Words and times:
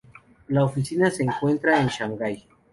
La 0.47 0.63
oficina 0.63 1.11
se 1.11 1.21
encuentra 1.21 1.79
en 1.79 1.87
Shanghai. 1.87 2.43